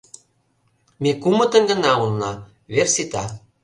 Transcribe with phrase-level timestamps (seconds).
[1.03, 2.31] —Ме кумытын гына улына,
[2.73, 3.25] вер сита.